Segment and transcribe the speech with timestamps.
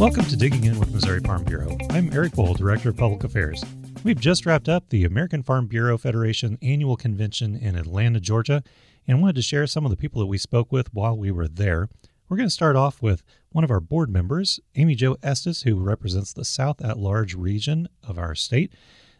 [0.00, 1.76] Welcome to Digging In with Missouri Farm Bureau.
[1.90, 3.62] I'm Eric Bohl, Director of Public Affairs.
[4.02, 8.62] We've just wrapped up the American Farm Bureau Federation annual convention in Atlanta, Georgia,
[9.06, 11.46] and wanted to share some of the people that we spoke with while we were
[11.46, 11.90] there.
[12.30, 15.78] We're going to start off with one of our board members, Amy Jo Estes, who
[15.78, 18.72] represents the South at Large region of our state.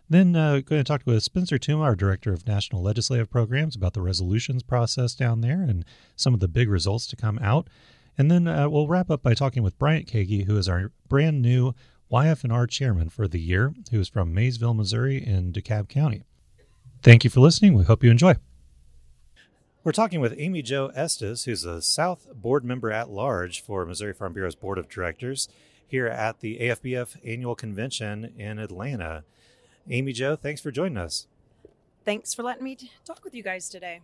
[0.09, 3.93] Then uh, going to talk with Spencer Tuma, our Director of National Legislative Programs, about
[3.93, 5.85] the resolutions process down there and
[6.17, 7.69] some of the big results to come out.
[8.21, 11.41] And then uh, we'll wrap up by talking with Bryant Kagi, who is our brand
[11.41, 11.75] new
[12.13, 16.25] YF&R chairman for the year, who is from Maysville, Missouri in DeKalb County.
[17.01, 17.73] Thank you for listening.
[17.73, 18.35] We hope you enjoy.
[19.85, 24.13] We're talking with Amy Jo Estes, who's a South board member at large for Missouri
[24.13, 25.49] Farm Bureau's board of directors
[25.87, 29.25] here at the AFBF annual convention in Atlanta.
[29.89, 31.27] Amy Jo, thanks for joining us.
[32.05, 34.03] Thanks for letting me talk with you guys today.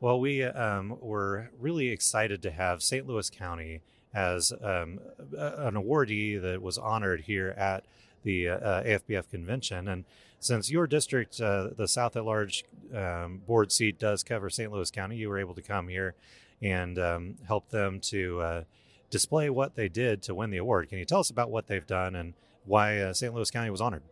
[0.00, 3.04] Well, we um, were really excited to have St.
[3.04, 3.80] Louis County
[4.14, 5.00] as um,
[5.36, 7.84] an awardee that was honored here at
[8.22, 9.88] the uh, AFBF convention.
[9.88, 10.04] And
[10.38, 12.64] since your district, uh, the South at Large
[12.94, 14.70] um, board seat, does cover St.
[14.70, 16.14] Louis County, you were able to come here
[16.62, 18.64] and um, help them to uh,
[19.10, 20.88] display what they did to win the award.
[20.88, 23.34] Can you tell us about what they've done and why uh, St.
[23.34, 24.02] Louis County was honored?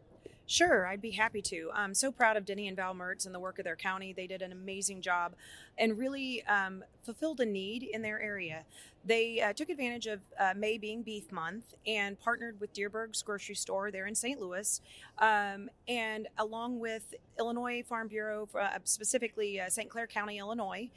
[0.48, 1.70] Sure, I'd be happy to.
[1.74, 4.12] I'm so proud of Denny and Val Mertz and the work of their county.
[4.12, 5.34] They did an amazing job
[5.76, 8.62] and really um, fulfilled a need in their area.
[9.04, 13.56] They uh, took advantage of uh, May being Beef Month and partnered with Dierberg's grocery
[13.56, 14.40] store there in St.
[14.40, 14.80] Louis,
[15.18, 19.90] um, and along with Illinois Farm Bureau, uh, specifically uh, St.
[19.90, 20.88] Clair County, Illinois,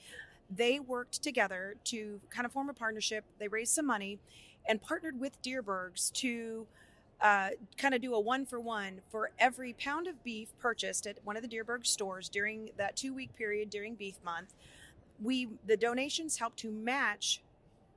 [0.56, 3.26] they worked together to kind of form a partnership.
[3.40, 4.20] They raised some money
[4.68, 6.68] and partnered with Dierberg's to
[7.22, 11.18] uh, kind of do a one for one for every pound of beef purchased at
[11.24, 14.54] one of the Dierberg stores during that two week period during beef month.
[15.22, 17.42] We the donations help to match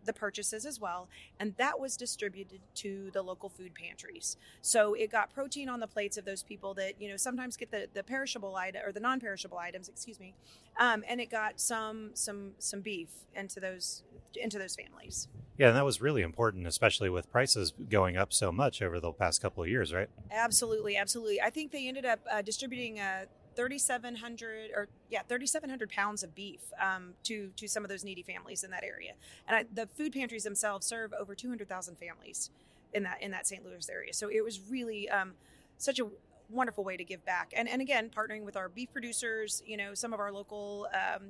[0.05, 4.37] the purchases as well, and that was distributed to the local food pantries.
[4.61, 7.71] So it got protein on the plates of those people that you know sometimes get
[7.71, 10.35] the the perishable item or the non-perishable items, excuse me,
[10.79, 14.03] um, and it got some some some beef into those
[14.35, 15.29] into those families.
[15.63, 19.13] Yeah, and that was really important, especially with prices going up so much over the
[19.13, 20.09] past couple of years, right?
[20.33, 21.41] Absolutely, absolutely.
[21.41, 26.63] I think they ended up uh, distributing uh, 3,700 or yeah, 3,700 pounds of beef
[26.81, 29.13] um, to to some of those needy families in that area.
[29.47, 32.51] And I, the food pantries themselves serve over 200,000 families
[32.93, 33.65] in that in that St.
[33.65, 34.13] Louis area.
[34.13, 35.35] So it was really um,
[35.79, 36.09] such a
[36.51, 37.53] wonderful way to give back.
[37.57, 41.29] And and again, partnering with our beef producers, you know, some of our local um,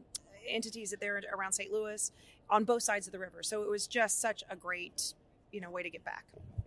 [0.49, 1.73] entities that they're around St.
[1.73, 2.11] Louis
[2.51, 3.43] on both sides of the river.
[3.43, 5.15] So it was just such a great,
[5.51, 6.25] you know, way to get back.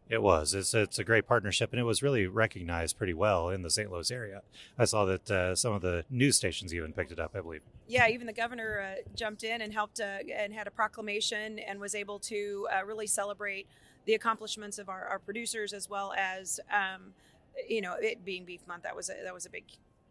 [0.08, 0.54] It was.
[0.54, 3.92] It's it's a great partnership, and it was really recognized pretty well in the St.
[3.92, 4.44] Louis area.
[4.78, 7.32] I saw that uh, some of the news stations even picked it up.
[7.36, 7.62] I believe.
[7.88, 11.80] Yeah, even the governor uh, jumped in and helped uh, and had a proclamation and
[11.80, 13.68] was able to uh, really celebrate
[14.06, 17.14] the accomplishments of our, our producers as well as um,
[17.68, 18.84] you know it being Beef Month.
[18.84, 19.64] That was a, that was a big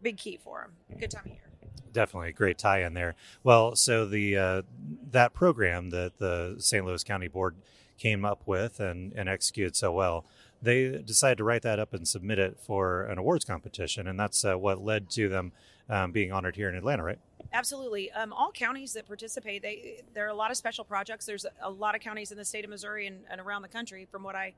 [0.02, 0.98] big key for them.
[0.98, 1.53] Good time of year
[1.94, 3.14] definitely a great tie in there.
[3.42, 4.62] Well, so the uh,
[5.10, 6.84] that program that the St.
[6.84, 7.56] Louis County Board
[7.96, 10.26] came up with and, and executed so well,
[10.60, 14.44] they decided to write that up and submit it for an awards competition, and that's
[14.44, 15.52] uh, what led to them
[15.88, 17.18] um, being honored here in Atlanta, right?
[17.52, 18.10] Absolutely.
[18.12, 21.26] Um, all counties that participate, they there are a lot of special projects.
[21.26, 24.06] There's a lot of counties in the state of Missouri and, and around the country,
[24.10, 24.54] from what I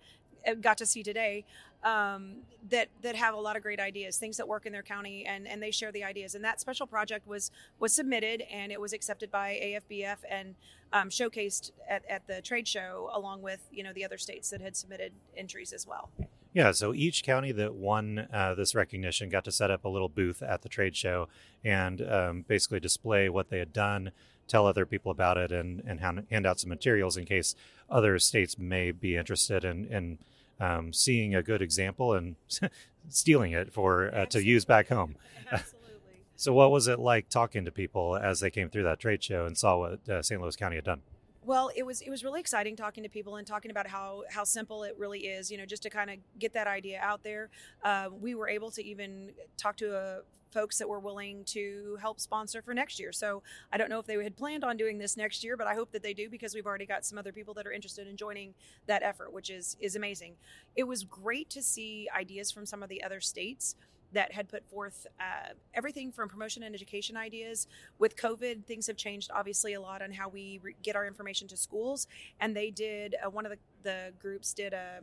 [0.54, 1.44] got to see today
[1.84, 5.24] um, that that have a lot of great ideas, things that work in their county,
[5.24, 6.34] and and they share the ideas.
[6.34, 10.54] And that special project was was submitted and it was accepted by AFBF and
[10.92, 14.60] um, showcased at, at the trade show along with you know the other states that
[14.60, 16.10] had submitted entries as well.
[16.52, 20.08] Yeah, so each county that won uh, this recognition got to set up a little
[20.08, 21.28] booth at the trade show
[21.62, 24.10] and um, basically display what they had done,
[24.48, 27.54] tell other people about it, and and hand out some materials in case
[27.88, 30.18] other states may be interested in in
[30.60, 32.36] um, seeing a good example and
[33.08, 35.16] stealing it for uh, to use back home.
[35.52, 35.90] Absolutely.
[36.36, 39.46] so, what was it like talking to people as they came through that trade show
[39.46, 40.40] and saw what uh, St.
[40.40, 41.02] Louis County had done?
[41.46, 44.42] Well, it was it was really exciting talking to people and talking about how how
[44.42, 45.48] simple it really is.
[45.48, 47.50] You know, just to kind of get that idea out there.
[47.84, 50.18] Uh, we were able to even talk to a
[50.50, 53.12] folks that were willing to help sponsor for next year.
[53.12, 55.74] So I don't know if they had planned on doing this next year, but I
[55.74, 58.16] hope that they do because we've already got some other people that are interested in
[58.16, 58.54] joining
[58.86, 60.34] that effort, which is is amazing.
[60.74, 63.76] It was great to see ideas from some of the other states
[64.12, 67.66] that had put forth uh, everything from promotion and education ideas.
[67.98, 71.48] With COVID, things have changed obviously a lot on how we re- get our information
[71.48, 72.06] to schools.
[72.40, 75.00] And they did, uh, one of the, the groups did a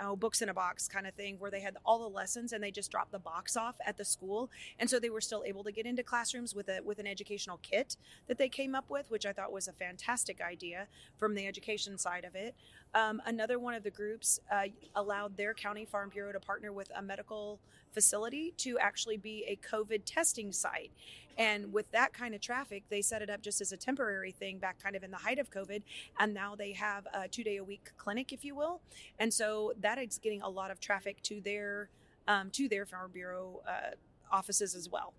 [0.00, 2.62] oh, books in a box kind of thing where they had all the lessons and
[2.62, 5.62] they just dropped the box off at the school and so they were still able
[5.62, 7.96] to get into classrooms with a with an educational kit
[8.26, 10.86] that they came up with which i thought was a fantastic idea
[11.16, 12.54] from the education side of it
[12.94, 14.64] Um, another one of the groups uh,
[14.96, 17.60] allowed their county farm bureau to partner with a medical
[17.92, 20.90] facility to actually be a COVID testing site.
[21.38, 24.58] And with that kind of traffic, they set it up just as a temporary thing
[24.58, 25.82] back kind of in the height of COVID.
[26.18, 28.80] And now they have a two day a week clinic, if you will.
[29.18, 31.88] And so that is getting a lot of traffic to their
[32.28, 33.94] um, to their farm bureau uh,
[34.30, 35.14] offices as well.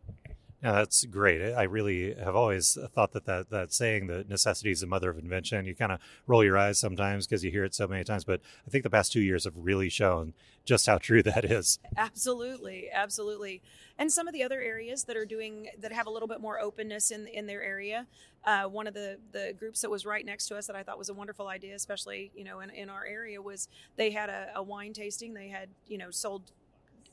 [0.63, 1.41] Yeah, that's great.
[1.53, 5.17] I really have always thought that that, that saying that necessity is the mother of
[5.17, 8.23] invention, you kind of roll your eyes sometimes because you hear it so many times.
[8.23, 11.79] But I think the past two years have really shown just how true that is.
[11.97, 12.89] Absolutely.
[12.93, 13.63] Absolutely.
[13.97, 16.59] And some of the other areas that are doing, that have a little bit more
[16.59, 18.05] openness in, in their area.
[18.43, 20.97] Uh, one of the, the groups that was right next to us that I thought
[20.97, 24.49] was a wonderful idea, especially, you know, in, in our area was they had a,
[24.55, 25.33] a wine tasting.
[25.33, 26.51] They had, you know, sold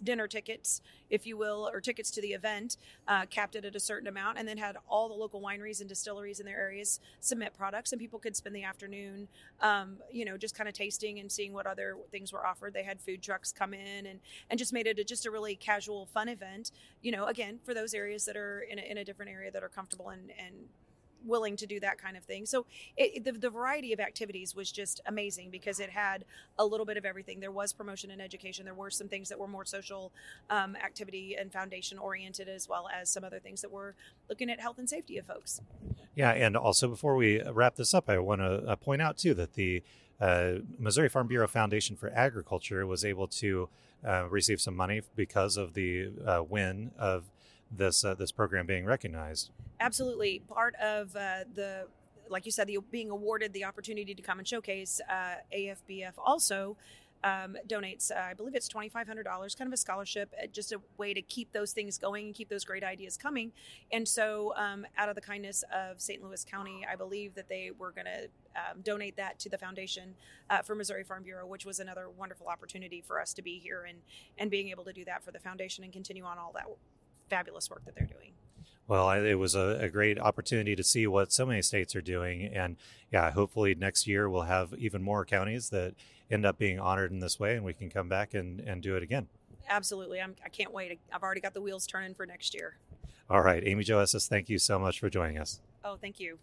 [0.02, 0.80] dinner tickets,
[1.10, 4.38] if you will, or tickets to the event, uh, capped it at a certain amount,
[4.38, 8.00] and then had all the local wineries and distilleries in their areas submit products, and
[8.00, 9.28] people could spend the afternoon,
[9.60, 12.74] um, you know, just kind of tasting and seeing what other things were offered.
[12.74, 15.56] They had food trucks come in and and just made it a, just a really
[15.56, 16.70] casual, fun event.
[17.02, 19.62] You know, again for those areas that are in a, in a different area that
[19.62, 20.54] are comfortable and and
[21.24, 22.46] willing to do that kind of thing.
[22.46, 22.66] So
[22.96, 26.24] it, the, the variety of activities was just amazing because it had
[26.58, 27.40] a little bit of everything.
[27.40, 28.64] There was promotion and education.
[28.64, 30.12] There were some things that were more social
[30.50, 33.94] um, activity and foundation oriented, as well as some other things that were
[34.28, 35.60] looking at health and safety of folks.
[36.14, 39.34] Yeah, and also before we wrap this up, I want to uh, point out too
[39.34, 39.82] that the
[40.20, 43.68] uh, Missouri Farm Bureau Foundation for Agriculture was able to
[44.06, 47.24] uh, receive some money because of the uh, win of
[47.70, 49.50] this uh, this program being recognized.
[49.80, 51.86] Absolutely, part of uh, the
[52.30, 56.76] like you said, the being awarded the opportunity to come and showcase uh, AFBF also.
[57.24, 60.46] Um, donates, uh, I believe it's twenty five hundred dollars, kind of a scholarship, uh,
[60.46, 63.50] just a way to keep those things going and keep those great ideas coming.
[63.90, 66.22] And so, um, out of the kindness of St.
[66.22, 70.14] Louis County, I believe that they were going to um, donate that to the foundation
[70.48, 73.84] uh, for Missouri Farm Bureau, which was another wonderful opportunity for us to be here
[73.88, 73.98] and
[74.38, 76.66] and being able to do that for the foundation and continue on all that
[77.28, 78.32] fabulous work that they're doing.
[78.86, 82.46] Well, it was a, a, great opportunity to see what so many states are doing.
[82.46, 82.76] And
[83.12, 85.94] yeah, hopefully next year we'll have even more counties that
[86.30, 88.96] end up being honored in this way and we can come back and, and do
[88.96, 89.28] it again.
[89.68, 90.22] Absolutely.
[90.22, 90.98] I'm, I can not wait.
[91.12, 92.78] I've already got the wheels turning for next year.
[93.28, 93.62] All right.
[93.66, 95.60] Amy Jo Estes, thank you so much for joining us.
[95.84, 96.38] Oh, thank you.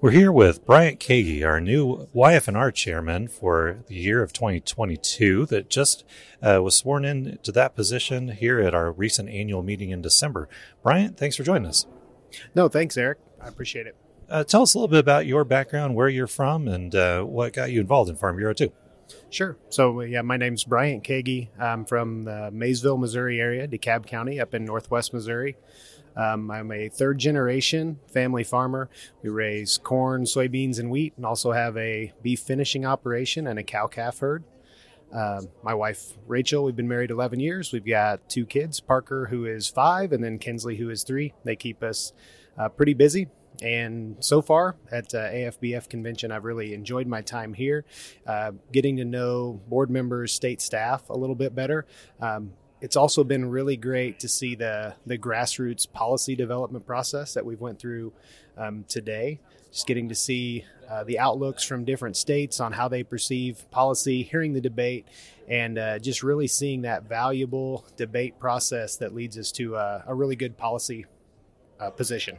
[0.00, 5.70] We're here with Bryant Kagi, our new YF&R chairman for the year of 2022 that
[5.70, 6.04] just
[6.42, 10.46] uh, was sworn in to that position here at our recent annual meeting in December.
[10.82, 11.86] Bryant, thanks for joining us.
[12.54, 13.18] No, thanks, Eric.
[13.40, 13.96] I appreciate it.
[14.28, 17.54] Uh, tell us a little bit about your background, where you're from, and uh, what
[17.54, 18.70] got you involved in Farm Bureau 2.
[19.30, 19.56] Sure.
[19.68, 21.48] So, yeah, my name's Bryant Kagi.
[21.58, 25.56] I'm from the Maysville, Missouri area, DeKalb County, up in northwest Missouri.
[26.16, 28.88] Um, I'm a third generation family farmer.
[29.22, 33.62] We raise corn, soybeans, and wheat, and also have a beef finishing operation and a
[33.62, 34.44] cow calf herd.
[35.14, 37.72] Uh, my wife Rachel, we've been married 11 years.
[37.72, 41.34] We've got two kids, Parker, who is five, and then Kinsley, who is three.
[41.44, 42.12] They keep us
[42.58, 43.28] uh, pretty busy.
[43.62, 47.84] And so far at uh, AFBF convention, I've really enjoyed my time here,
[48.26, 51.86] uh, getting to know board members, state staff a little bit better.
[52.20, 52.52] Um,
[52.84, 57.60] it's also been really great to see the the grassroots policy development process that we've
[57.60, 58.12] went through
[58.58, 59.40] um, today.
[59.72, 64.22] Just getting to see uh, the outlooks from different states on how they perceive policy,
[64.22, 65.08] hearing the debate,
[65.48, 70.14] and uh, just really seeing that valuable debate process that leads us to uh, a
[70.14, 71.06] really good policy
[71.80, 72.36] uh, position.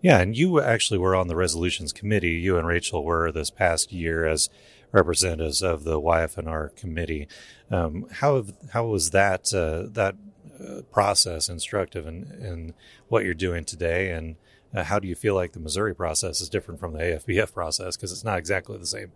[0.00, 2.32] Yeah, and you actually were on the resolutions committee.
[2.32, 4.48] You and Rachel were this past year as
[4.94, 7.26] representatives of the YF&R committee.
[7.70, 10.14] Um, how how was that uh, that
[10.58, 12.74] uh, process instructive in, in
[13.08, 14.36] what you're doing today, and
[14.74, 17.96] uh, how do you feel like the Missouri process is different from the AFBF process
[17.96, 19.10] because it's not exactly the same?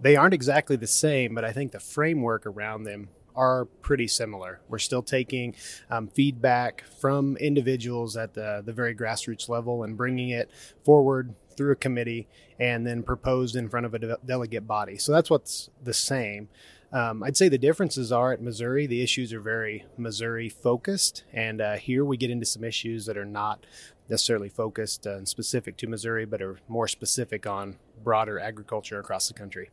[0.00, 4.60] They aren't exactly the same, but I think the framework around them are pretty similar.
[4.68, 5.54] We're still taking
[5.90, 10.50] um, feedback from individuals at the, the very grassroots level and bringing it
[10.84, 14.98] forward through a committee and then proposed in front of a de- delegate body.
[14.98, 16.48] So that's what's the same.
[16.92, 21.24] Um, I'd say the differences are at Missouri, the issues are very Missouri focused.
[21.32, 23.66] And uh, here we get into some issues that are not
[24.08, 29.34] necessarily focused and specific to Missouri, but are more specific on broader agriculture across the
[29.34, 29.70] country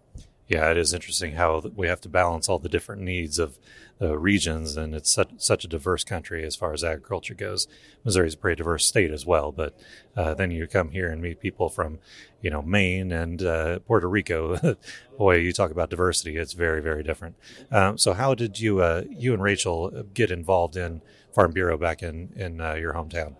[0.53, 3.57] yeah, it is interesting how we have to balance all the different needs of
[3.97, 7.67] the regions, and it's such, such a diverse country as far as agriculture goes.
[8.03, 9.75] Missouri is a pretty diverse state as well, but
[10.15, 11.97] uh, then you come here and meet people from,
[12.39, 14.75] you know, Maine and uh, Puerto Rico.
[15.17, 17.35] Boy, you talk about diversity; it's very, very different.
[17.71, 21.01] Um, so, how did you, uh, you and Rachel, get involved in
[21.33, 23.37] Farm Bureau back in in uh, your hometown?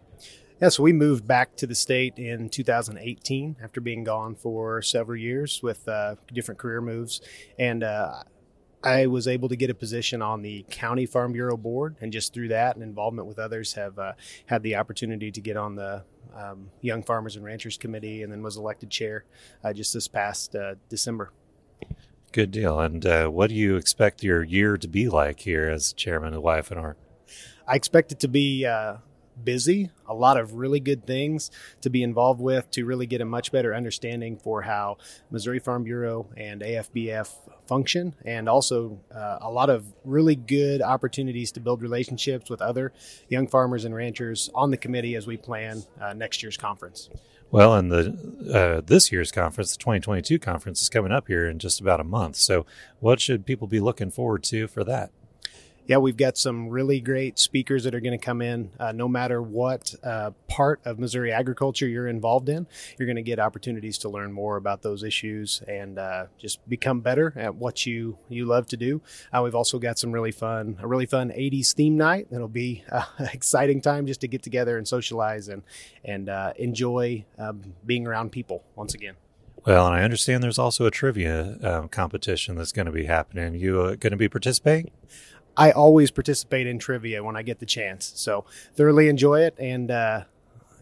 [0.64, 5.18] Yeah, so we moved back to the state in 2018 after being gone for several
[5.18, 7.20] years with uh, different career moves.
[7.60, 8.24] And uh,
[8.82, 12.34] I was able to get a position on the County Farm Bureau board, and just
[12.34, 14.14] through that and involvement with others, have uh,
[14.46, 18.42] had the opportunity to get on the um, Young Farmers and Ranchers Committee, and then
[18.42, 19.26] was elected chair
[19.66, 21.34] uh, just this past uh, December.
[22.32, 22.80] Good deal.
[22.80, 26.42] And uh, what do you expect your year to be like here as chairman of
[26.42, 26.96] YFNR?
[27.68, 28.98] I expect it to be uh,
[29.44, 33.26] busy, a lot of really good things to be involved with to really get a
[33.26, 34.98] much better understanding for how
[35.32, 37.30] Missouri Farm Bureau and AFBF
[37.68, 42.94] function, and also uh, a lot of really good opportunities to build relationships with other
[43.30, 47.10] young farmers and ranchers on the committee as we plan uh, next year's conference.
[47.52, 51.60] Well, and the uh, this year's conference, the 2022 conference, is coming up here in
[51.60, 52.38] just about a month.
[52.38, 52.66] So,
[53.00, 55.12] what should people be looking forward to for that?
[55.86, 58.72] Yeah, we've got some really great speakers that are going to come in.
[58.80, 63.22] Uh, no matter what uh, part of Missouri agriculture you're involved in, you're going to
[63.22, 67.86] get opportunities to learn more about those issues and uh, just become better at what
[67.86, 69.02] you you love to do.
[69.34, 72.28] Uh, we've also got some really fun, a really fun '80s theme night.
[72.32, 75.64] It'll be an exciting time just to get together and socialize and
[76.06, 79.16] and uh, enjoy um, being around people once again.
[79.66, 83.56] Well, and I understand there's also a trivia um, competition that's going to be happening.
[83.56, 84.92] You uh, going to be participating?
[85.56, 88.12] I always participate in trivia when I get the chance.
[88.16, 88.46] So
[88.76, 90.24] thoroughly enjoy it, and uh,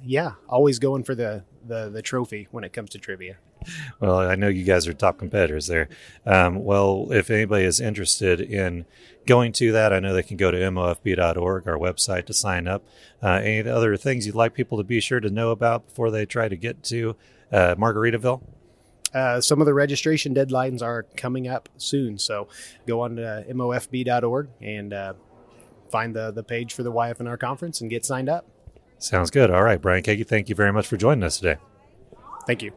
[0.03, 3.37] yeah, always going for the, the the trophy when it comes to trivia.
[3.99, 5.87] Well, I know you guys are top competitors there.
[6.25, 8.85] Um, well, if anybody is interested in
[9.27, 12.83] going to that, I know they can go to mofb.org, our website, to sign up.
[13.21, 16.25] Uh, any other things you'd like people to be sure to know about before they
[16.25, 17.15] try to get to
[17.51, 18.41] uh, Margaritaville?
[19.13, 22.17] Uh, some of the registration deadlines are coming up soon.
[22.17, 22.47] So
[22.87, 25.13] go on to mofb.org and uh,
[25.89, 28.47] find the, the page for the YFNR conference and get signed up.
[28.97, 29.49] Sounds good.
[29.49, 31.59] All right, Bryant Kagi, thank you very much for joining us today.
[32.45, 32.71] Thank you.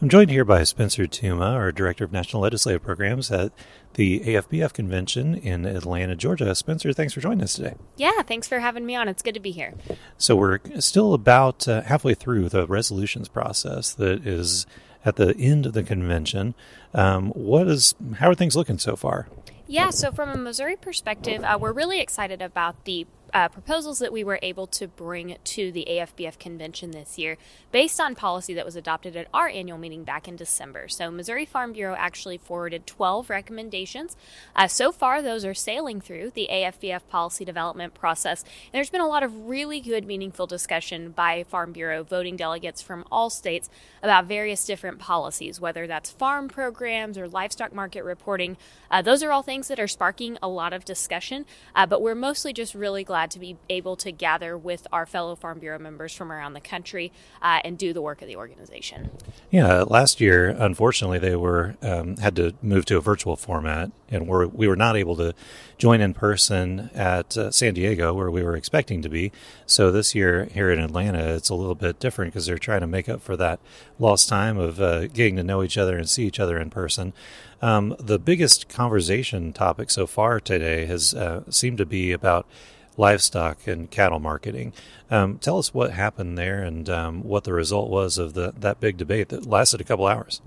[0.00, 3.50] I'm joined here by Spencer Tuma, our Director of National Legislative Programs at
[3.94, 6.54] the AFBF convention in Atlanta, Georgia.
[6.54, 7.74] Spencer, thanks for joining us today.
[7.96, 9.08] Yeah, thanks for having me on.
[9.08, 9.74] It's good to be here.
[10.18, 14.66] So, we're still about uh, halfway through the resolutions process that is
[15.06, 16.54] at the end of the convention.
[16.92, 19.28] Um, what is how are things looking so far?
[19.68, 24.14] Yeah, so from a Missouri perspective, uh, we're really excited about the uh, proposals that
[24.14, 27.36] we were able to bring to the AFBF convention this year
[27.70, 30.88] based on policy that was adopted at our annual meeting back in December.
[30.88, 34.16] So, Missouri Farm Bureau actually forwarded 12 recommendations.
[34.54, 38.42] Uh, so far, those are sailing through the AFBF policy development process.
[38.42, 42.80] And there's been a lot of really good, meaningful discussion by Farm Bureau voting delegates
[42.80, 43.68] from all states
[44.02, 48.56] about various different policies, whether that's farm programs or livestock market reporting.
[48.90, 52.14] Uh, those are all things that are sparking a lot of discussion, uh, but we're
[52.14, 55.80] mostly just really glad glad to be able to gather with our fellow Farm Bureau
[55.80, 59.10] members from around the country uh, and do the work of the organization.
[59.50, 64.28] Yeah, last year, unfortunately, they were um, had to move to a virtual format, and
[64.28, 65.34] we were not able to
[65.76, 69.32] join in person at uh, San Diego where we were expecting to be.
[69.66, 72.86] So this year here in Atlanta, it's a little bit different because they're trying to
[72.86, 73.58] make up for that
[73.98, 77.12] lost time of uh, getting to know each other and see each other in person.
[77.60, 82.46] Um, the biggest conversation topic so far today has uh, seemed to be about
[82.96, 84.72] livestock and cattle marketing.
[85.10, 88.80] Um, tell us what happened there and um, what the result was of the, that
[88.80, 90.40] big debate that lasted a couple hours.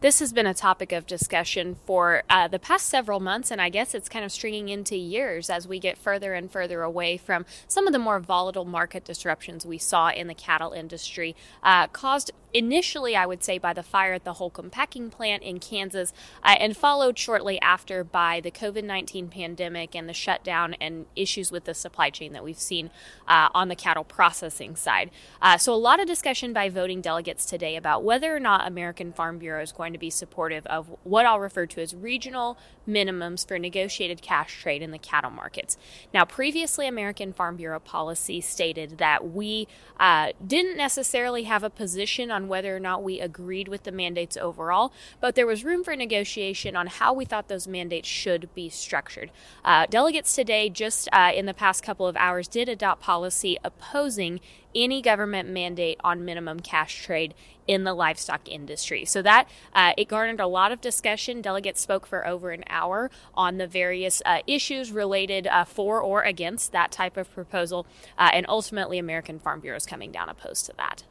[0.00, 3.68] This has been a topic of discussion for uh, the past several months, and I
[3.68, 7.44] guess it's kind of stringing into years as we get further and further away from
[7.68, 12.32] some of the more volatile market disruptions we saw in the cattle industry, uh, caused
[12.52, 16.56] initially, I would say, by the fire at the Holcomb packing plant in Kansas, uh,
[16.58, 21.64] and followed shortly after by the COVID 19 pandemic and the shutdown and issues with
[21.64, 22.90] the supply chain that we've seen
[23.28, 25.10] uh, on the cattle processing side.
[25.40, 29.12] Uh, so, a lot of discussion by voting delegates today about whether or not American
[29.12, 32.56] Farm Bureau is going going to be supportive of what I'll refer to as regional
[32.88, 35.76] minimums for negotiated cash trade in the cattle markets.
[36.14, 39.66] Now, previously, American Farm Bureau policy stated that we
[39.98, 44.36] uh, didn't necessarily have a position on whether or not we agreed with the mandates
[44.36, 48.68] overall, but there was room for negotiation on how we thought those mandates should be
[48.68, 49.30] structured.
[49.64, 54.40] Uh, delegates today, just uh, in the past couple of hours, did adopt policy opposing
[54.74, 57.34] any government mandate on minimum cash trade
[57.66, 59.04] in the livestock industry.
[59.04, 61.40] So that uh, it garnered a lot of discussion.
[61.40, 66.22] Delegates spoke for over an hour on the various uh, issues related uh, for or
[66.22, 67.86] against that type of proposal,
[68.18, 71.04] uh, and ultimately, American Farm Bureau is coming down opposed to that.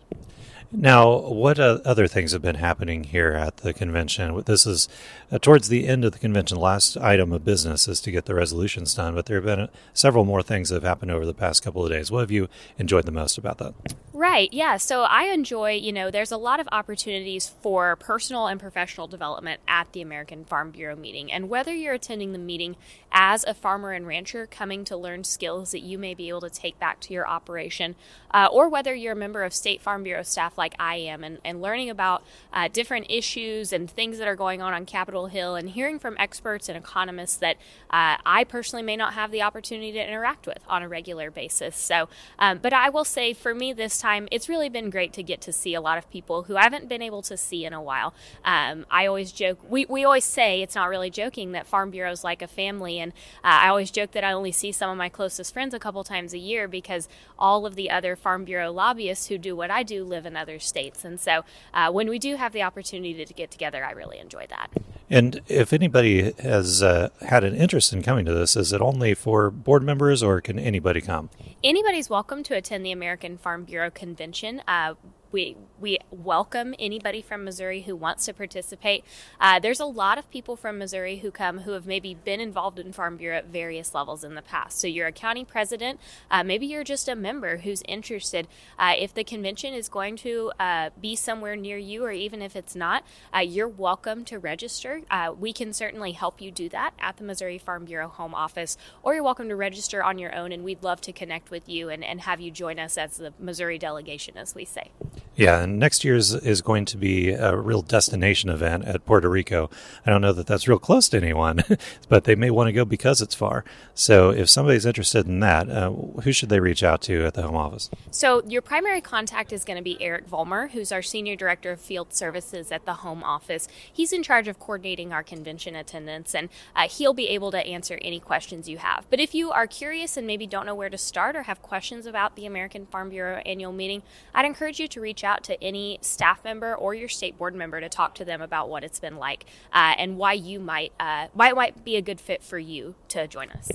[0.72, 4.44] Now, what uh, other things have been happening here at the convention?
[4.46, 4.88] This is
[5.32, 6.58] uh, towards the end of the convention.
[6.58, 9.68] Last item of business is to get the resolutions done, but there have been uh,
[9.94, 12.12] several more things that have happened over the past couple of days.
[12.12, 13.74] What have you enjoyed the most about that?
[14.20, 14.76] Right, yeah.
[14.76, 19.62] So I enjoy, you know, there's a lot of opportunities for personal and professional development
[19.66, 21.32] at the American Farm Bureau meeting.
[21.32, 22.76] And whether you're attending the meeting
[23.14, 26.50] as a farmer and rancher coming to learn skills that you may be able to
[26.50, 27.96] take back to your operation,
[28.32, 31.38] uh, or whether you're a member of State Farm Bureau staff like I am and,
[31.46, 32.22] and learning about
[32.52, 36.18] uh, different issues and things that are going on on Capitol Hill and hearing from
[36.20, 37.56] experts and economists that
[37.90, 41.78] uh, I personally may not have the opportunity to interact with on a regular basis.
[41.78, 45.24] So, um, but I will say for me this time, it's really been great to
[45.24, 47.74] get to see a lot of people who I haven't been able to see in
[47.74, 48.14] a while.
[48.44, 52.12] Um, I always joke, we, we always say, it's not really joking, that Farm Bureau
[52.12, 53.00] is like a family.
[53.00, 53.12] And
[53.44, 56.04] uh, I always joke that I only see some of my closest friends a couple
[56.04, 59.84] times a year because all of the other Farm Bureau lobbyists who do what I
[59.84, 61.06] do live in other states.
[61.06, 64.46] And so uh, when we do have the opportunity to get together, I really enjoy
[64.50, 64.72] that.
[65.10, 69.16] And if anybody has uh, had an interest in coming to this, is it only
[69.16, 71.30] for board members or can anybody come?
[71.64, 74.62] Anybody's welcome to attend the American Farm Bureau Convention.
[74.68, 74.94] Uh,
[75.32, 79.06] we we welcome anybody from Missouri who wants to participate.
[79.40, 82.80] Uh, there's a lot of people from Missouri who come who have maybe been involved
[82.80, 84.80] in Farm Bureau at various levels in the past.
[84.80, 88.48] So you're a county president, uh, maybe you're just a member who's interested.
[88.78, 92.56] Uh, if the convention is going to uh, be somewhere near you, or even if
[92.56, 95.02] it's not, uh, you're welcome to register.
[95.10, 98.78] Uh, we can certainly help you do that at the Missouri Farm Bureau home office,
[99.04, 101.90] or you're welcome to register on your own, and we'd love to connect with you
[101.90, 104.92] and, and have you join us as the Missouri delegation, as we say.
[105.40, 109.70] Yeah, and next year's is going to be a real destination event at Puerto Rico.
[110.06, 111.64] I don't know that that's real close to anyone,
[112.10, 113.64] but they may want to go because it's far.
[113.94, 117.44] So if somebody's interested in that, uh, who should they reach out to at the
[117.44, 117.90] home office?
[118.12, 121.80] So your primary contact is going to be Eric Vollmer, who's our senior director of
[121.80, 123.70] field services at the home office.
[123.94, 127.98] He's in charge of coordinating our convention attendance, and uh, he'll be able to answer
[128.02, 129.06] any questions you have.
[129.10, 132.06] But if you are curious and maybe don't know where to start or have questions
[132.06, 134.04] about the American Farm Bureau annual meeting,
[134.36, 137.80] I'd encourage you to reach out to any staff member or your state board member
[137.80, 141.28] to talk to them about what it's been like uh, and why you might uh,
[141.34, 143.72] why it might be a good fit for you to join us.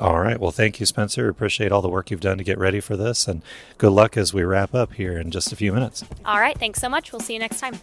[0.00, 0.38] All right.
[0.38, 1.28] Well, thank you, Spencer.
[1.28, 3.42] Appreciate all the work you've done to get ready for this, and
[3.78, 6.04] good luck as we wrap up here in just a few minutes.
[6.24, 6.56] All right.
[6.58, 7.12] Thanks so much.
[7.12, 7.80] We'll see you next time.